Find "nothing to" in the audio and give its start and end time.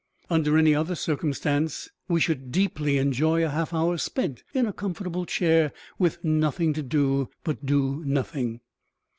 6.23-6.81